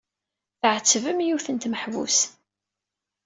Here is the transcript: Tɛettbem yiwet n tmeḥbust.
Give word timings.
Tɛettbem 0.61 1.19
yiwet 1.25 1.47
n 1.49 1.55
tmeḥbust. 1.57 2.21